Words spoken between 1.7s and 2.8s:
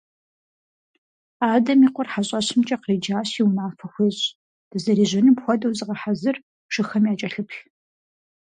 и къуэр хьэщӀэщымкӀэ